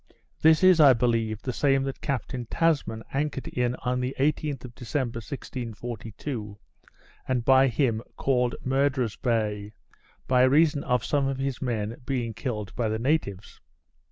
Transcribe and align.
This 0.41 0.63
is, 0.63 0.79
I 0.79 0.93
believe, 0.93 1.43
the 1.43 1.53
same 1.53 1.83
that 1.83 2.01
Captain 2.01 2.47
Tasman 2.47 3.03
anchored 3.13 3.47
in 3.49 3.75
on 3.85 3.99
the 3.99 4.15
18th 4.17 4.65
of 4.65 4.73
December, 4.73 5.17
1642, 5.17 6.57
and 7.27 7.45
by 7.45 7.67
him 7.67 8.01
called 8.17 8.55
Murderer's 8.65 9.15
Bay, 9.15 9.73
by 10.27 10.41
reason 10.41 10.83
of 10.85 11.05
some 11.05 11.27
of 11.27 11.37
his 11.37 11.61
men 11.61 11.97
being 12.03 12.33
killed 12.33 12.73
by 12.75 12.89
the 12.89 12.97
natives. 12.97 13.61